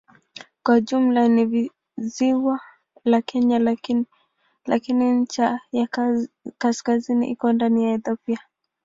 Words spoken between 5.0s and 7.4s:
ncha ya kaskazini